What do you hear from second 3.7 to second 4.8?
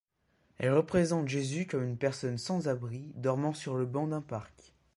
le banc d'un parc.